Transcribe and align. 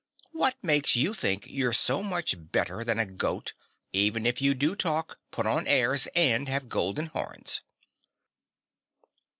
"What 0.31 0.55
makes 0.63 0.95
you 0.95 1.13
think 1.13 1.45
you're 1.47 1.73
so 1.73 2.01
much 2.01 2.33
better 2.35 2.83
than 2.83 2.97
a 2.97 3.05
goat 3.05 3.53
even 3.93 4.25
if 4.25 4.41
you 4.41 4.55
do 4.55 4.75
talk, 4.75 5.19
put 5.29 5.45
on 5.45 5.67
airs 5.67 6.07
and 6.15 6.49
have 6.49 6.69
golden 6.69 7.05
horns?" 7.05 7.61